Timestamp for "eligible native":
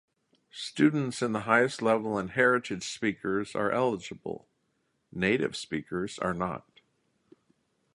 3.69-5.55